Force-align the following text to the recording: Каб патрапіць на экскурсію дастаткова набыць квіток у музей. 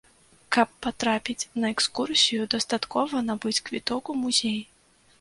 Каб 0.55 0.71
патрапіць 0.85 1.49
на 1.65 1.71
экскурсію 1.75 2.49
дастаткова 2.57 3.25
набыць 3.31 3.57
квіток 3.71 4.03
у 4.17 4.21
музей. 4.27 4.61